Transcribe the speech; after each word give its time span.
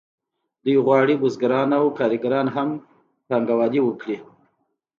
دوی 0.63 0.77
غواړي 0.85 1.13
بزګران 1.21 1.69
او 1.79 1.85
کارګران 1.97 2.47
هم 2.55 2.69
پانګوالي 3.27 3.81
وکړي 3.83 4.17